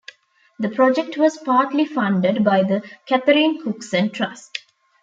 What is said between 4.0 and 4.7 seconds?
Trust.